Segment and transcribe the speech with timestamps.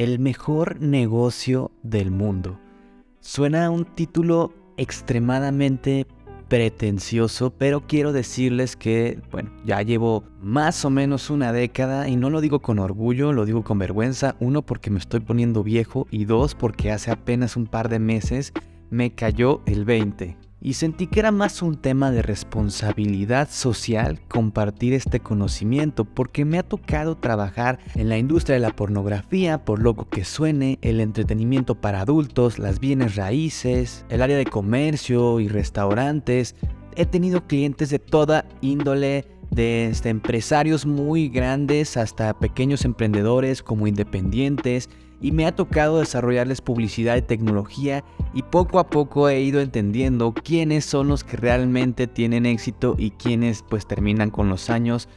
[0.00, 2.58] El mejor negocio del mundo.
[3.20, 6.06] Suena un título extremadamente
[6.48, 12.30] pretencioso, pero quiero decirles que, bueno, ya llevo más o menos una década y no
[12.30, 14.36] lo digo con orgullo, lo digo con vergüenza.
[14.40, 18.54] Uno, porque me estoy poniendo viejo y dos, porque hace apenas un par de meses
[18.88, 24.92] me cayó el 20 y sentí que era más un tema de responsabilidad social compartir
[24.92, 30.08] este conocimiento porque me ha tocado trabajar en la industria de la pornografía, por loco
[30.08, 36.54] que suene, el entretenimiento para adultos, las bienes raíces, el área de comercio y restaurantes.
[36.96, 44.88] He tenido clientes de toda índole, desde empresarios muy grandes hasta pequeños emprendedores como independientes
[45.20, 48.04] y me ha tocado desarrollarles publicidad y tecnología
[48.34, 53.10] y poco a poco he ido entendiendo quiénes son los que realmente tienen éxito y
[53.10, 55.08] quiénes pues terminan con los años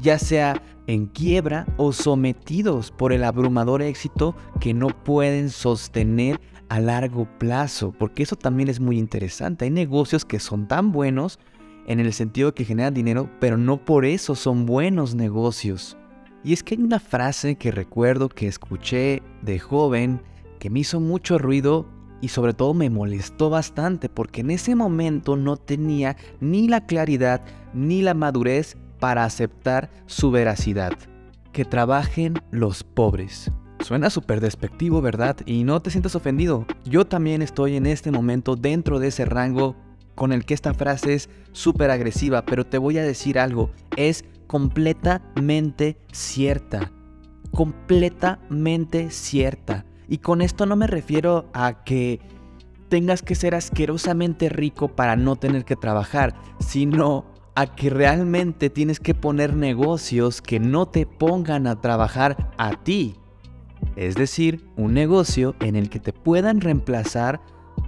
[0.00, 6.80] ya sea en quiebra o sometidos por el abrumador éxito que no pueden sostener a
[6.80, 9.64] largo plazo, porque eso también es muy interesante.
[9.64, 11.38] Hay negocios que son tan buenos
[11.86, 15.96] en el sentido de que generan dinero, pero no por eso son buenos negocios.
[16.42, 20.22] Y es que hay una frase que recuerdo que escuché de joven
[20.58, 21.86] que me hizo mucho ruido
[22.22, 27.42] y sobre todo me molestó bastante porque en ese momento no tenía ni la claridad
[27.74, 30.92] ni la madurez para aceptar su veracidad.
[31.52, 33.50] Que trabajen los pobres.
[33.80, 35.36] Suena súper despectivo, ¿verdad?
[35.46, 36.66] Y no te sientas ofendido.
[36.84, 39.74] Yo también estoy en este momento dentro de ese rango
[40.20, 44.26] con el que esta frase es súper agresiva, pero te voy a decir algo, es
[44.46, 46.92] completamente cierta.
[47.52, 49.86] Completamente cierta.
[50.08, 52.20] Y con esto no me refiero a que
[52.90, 59.00] tengas que ser asquerosamente rico para no tener que trabajar, sino a que realmente tienes
[59.00, 63.14] que poner negocios que no te pongan a trabajar a ti.
[63.96, 67.40] Es decir, un negocio en el que te puedan reemplazar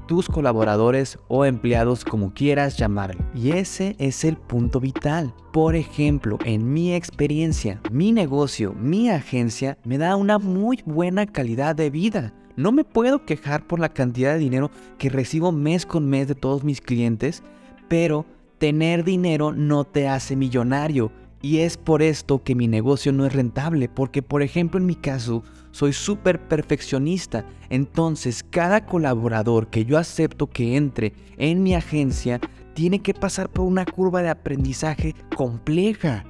[0.06, 3.24] tus colaboradores o empleados como quieras llamarlo.
[3.34, 5.34] Y ese es el punto vital.
[5.52, 11.76] Por ejemplo, en mi experiencia, mi negocio, mi agencia me da una muy buena calidad
[11.76, 12.32] de vida.
[12.56, 16.34] No me puedo quejar por la cantidad de dinero que recibo mes con mes de
[16.34, 17.42] todos mis clientes,
[17.88, 18.26] pero
[18.58, 21.10] tener dinero no te hace millonario
[21.42, 24.94] y es por esto que mi negocio no es rentable, porque por ejemplo en mi
[24.94, 25.42] caso
[25.72, 32.40] soy súper perfeccionista, entonces cada colaborador que yo acepto que entre en mi agencia
[32.74, 36.24] tiene que pasar por una curva de aprendizaje compleja.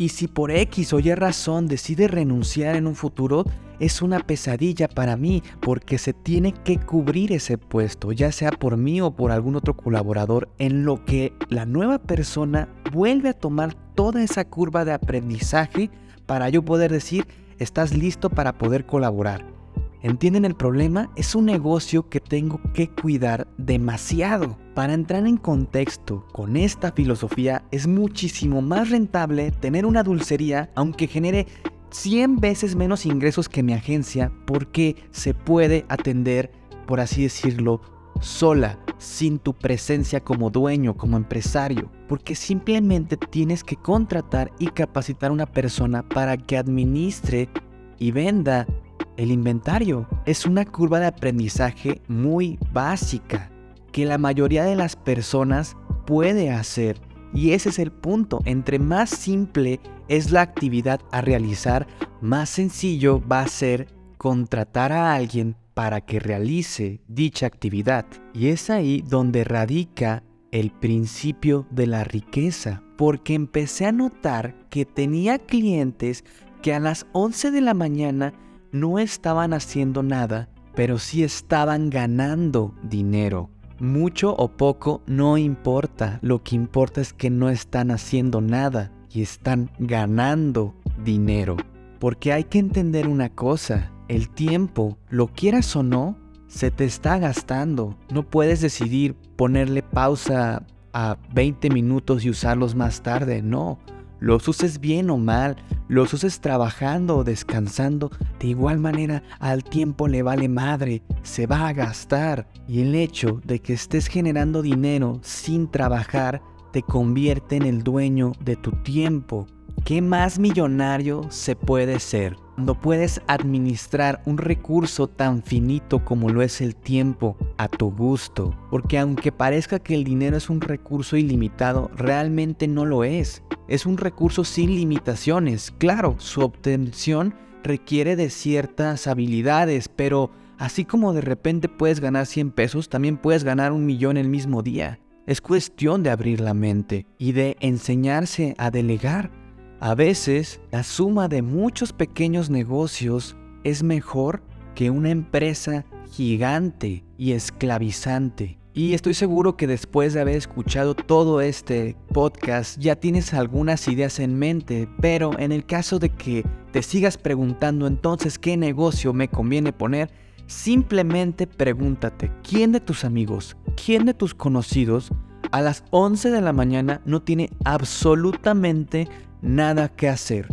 [0.00, 3.44] Y si por X o Y razón decide renunciar en un futuro,
[3.80, 8.78] es una pesadilla para mí porque se tiene que cubrir ese puesto, ya sea por
[8.78, 13.74] mí o por algún otro colaborador, en lo que la nueva persona vuelve a tomar
[13.94, 15.90] toda esa curva de aprendizaje
[16.24, 17.26] para yo poder decir,
[17.58, 19.59] estás listo para poder colaborar.
[20.02, 21.10] ¿Entienden el problema?
[21.14, 24.56] Es un negocio que tengo que cuidar demasiado.
[24.74, 31.06] Para entrar en contexto con esta filosofía es muchísimo más rentable tener una dulcería aunque
[31.06, 31.46] genere
[31.90, 36.50] 100 veces menos ingresos que mi agencia porque se puede atender,
[36.86, 37.82] por así decirlo,
[38.20, 45.30] sola, sin tu presencia como dueño, como empresario, porque simplemente tienes que contratar y capacitar
[45.30, 47.50] a una persona para que administre
[47.98, 48.66] y venda
[49.16, 50.08] el inventario.
[50.26, 53.50] Es una curva de aprendizaje muy básica
[53.92, 55.76] que la mayoría de las personas
[56.06, 57.00] puede hacer.
[57.32, 58.40] Y ese es el punto.
[58.44, 61.86] Entre más simple es la actividad a realizar,
[62.20, 63.88] más sencillo va a ser
[64.18, 68.04] contratar a alguien para que realice dicha actividad.
[68.34, 74.84] Y es ahí donde radica el principio de la riqueza, porque empecé a notar que
[74.84, 76.24] tenía clientes
[76.60, 78.34] que a las 11 de la mañana
[78.72, 83.50] no estaban haciendo nada, pero sí estaban ganando dinero.
[83.78, 89.22] Mucho o poco no importa, lo que importa es que no están haciendo nada y
[89.22, 91.56] están ganando dinero.
[91.98, 97.18] Porque hay que entender una cosa, el tiempo, lo quieras o no, se te está
[97.18, 97.96] gastando.
[98.12, 103.78] No puedes decidir ponerle pausa a 20 minutos y usarlos más tarde, no.
[104.20, 105.56] Los uses bien o mal,
[105.88, 111.66] los uses trabajando o descansando, de igual manera al tiempo le vale madre, se va
[111.66, 112.46] a gastar.
[112.68, 118.32] Y el hecho de que estés generando dinero sin trabajar te convierte en el dueño
[118.44, 119.46] de tu tiempo.
[119.84, 122.36] ¿Qué más millonario se puede ser?
[122.54, 128.54] Cuando puedes administrar un recurso tan finito como lo es el tiempo a tu gusto.
[128.70, 133.42] Porque aunque parezca que el dinero es un recurso ilimitado, realmente no lo es.
[133.66, 135.72] Es un recurso sin limitaciones.
[135.78, 142.50] Claro, su obtención requiere de ciertas habilidades, pero así como de repente puedes ganar 100
[142.52, 145.00] pesos, también puedes ganar un millón el mismo día.
[145.26, 149.39] Es cuestión de abrir la mente y de enseñarse a delegar.
[149.82, 153.34] A veces, la suma de muchos pequeños negocios
[153.64, 154.42] es mejor
[154.74, 158.58] que una empresa gigante y esclavizante.
[158.74, 164.18] Y estoy seguro que después de haber escuchado todo este podcast ya tienes algunas ideas
[164.18, 169.28] en mente, pero en el caso de que te sigas preguntando entonces qué negocio me
[169.28, 170.10] conviene poner,
[170.46, 175.10] simplemente pregúntate, ¿quién de tus amigos, quién de tus conocidos
[175.52, 179.08] a las 11 de la mañana no tiene absolutamente
[179.42, 180.48] nada que hacer.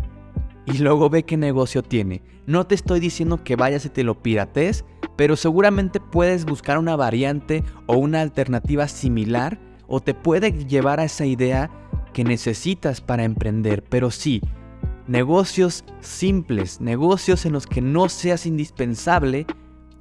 [0.66, 2.22] Y luego ve qué negocio tiene.
[2.46, 4.86] No te estoy diciendo que vayas y te lo pirates,
[5.16, 11.06] pero seguramente puedes buscar una variante o una alternativa similar o te puede llevar a
[11.06, 11.72] esa idea
[12.14, 13.84] que necesitas para emprender.
[13.84, 14.42] Pero sí,
[15.08, 19.46] negocios simples, negocios en los que no seas indispensable,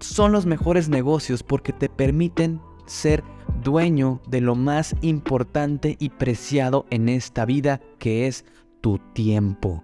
[0.01, 3.25] son los mejores negocios porque te permiten ser
[3.63, 8.45] dueño de lo más importante y preciado en esta vida que es
[8.87, 9.83] tu tiempo.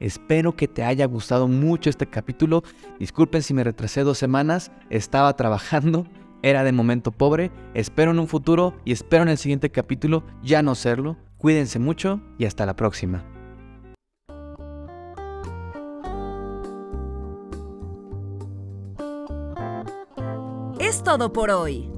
[0.00, 2.62] Espero que te haya gustado mucho este capítulo.
[2.98, 6.06] Disculpen si me retrasé dos semanas, estaba trabajando,
[6.40, 7.50] era de momento pobre.
[7.74, 11.18] Espero en un futuro y espero en el siguiente capítulo ya no serlo.
[11.36, 13.22] Cuídense mucho y hasta la próxima.
[20.80, 21.97] Es todo por hoy.